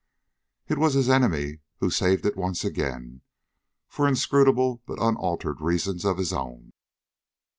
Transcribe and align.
It 0.67 0.79
was 0.79 0.95
his 0.95 1.09
enemy 1.11 1.59
who 1.79 1.91
saved 1.91 2.25
it 2.25 2.35
once 2.35 2.63
again, 2.65 3.21
for 3.87 4.07
inscrutable 4.07 4.81
but 4.87 4.97
unaltered 4.99 5.61
reasons 5.61 6.05
of 6.05 6.17
his 6.17 6.33
own. 6.33 6.73